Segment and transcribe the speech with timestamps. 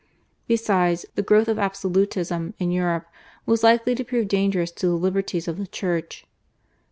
[0.47, 3.05] Besides, the growth of absolutism in Europe
[3.45, 6.25] was likely to prove dangerous to the liberties of the Church.